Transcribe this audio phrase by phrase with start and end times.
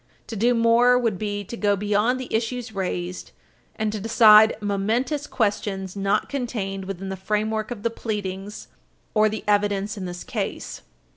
[0.25, 3.29] To do more would be to go beyond the issues raised,
[3.75, 8.67] and to decide momentous questions not contained within the framework of the pleadings
[9.13, 10.81] or the evidence in this case.